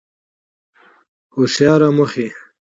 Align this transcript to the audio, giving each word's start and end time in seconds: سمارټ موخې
سمارټ 1.53 1.81
موخې 1.97 2.27